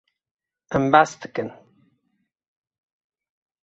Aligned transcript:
Em 0.79 0.87
behs 0.95 1.13
dikin. 1.27 1.53